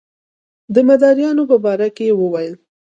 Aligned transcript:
د 0.73 0.75
مداریانو 0.89 1.43
په 1.51 1.57
باره 1.63 1.87
کې 1.95 2.03
یې 2.09 2.13
ویل. 2.31 2.53